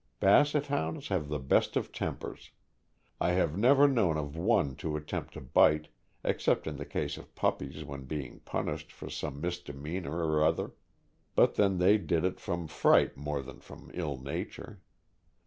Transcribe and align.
Basset 0.19 0.65
Hounds 0.65 1.09
have 1.09 1.27
the 1.29 1.37
best 1.37 1.75
of 1.77 1.91
tempers. 1.91 2.49
I 3.19 3.33
have 3.33 3.55
never 3.55 3.87
known 3.87 4.17
of 4.17 4.35
one 4.35 4.75
to 4.77 4.95
attempt 4.97 5.35
to 5.35 5.41
bite, 5.41 5.89
except 6.23 6.65
in 6.65 6.77
the 6.77 6.87
case 6.87 7.19
of 7.19 7.35
pup 7.35 7.59
pies 7.59 7.83
when 7.83 8.05
being 8.05 8.39
punished 8.39 8.91
for 8.91 9.11
some 9.11 9.39
misdemeanor 9.39 10.25
or 10.27 10.43
other, 10.43 10.71
and 11.37 11.53
then 11.53 11.77
they 11.77 11.99
did 11.99 12.25
it 12.25 12.39
from 12.39 12.65
fright 12.65 13.15
more 13.15 13.43
than 13.43 13.59
from 13.59 13.91
ill 13.93 14.17
nature. 14.17 14.81